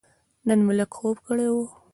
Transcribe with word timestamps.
نن 0.47 0.59
مې 0.65 0.73
لږ 0.79 0.91
خوب 0.97 1.17
کړی 1.27 1.47
و. 1.51 1.55